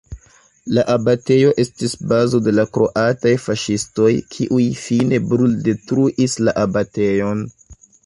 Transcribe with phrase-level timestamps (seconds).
[0.77, 7.51] La abatejo estis bazo de la kroataj faŝistoj, kiuj fine bruldetruis la abatejon.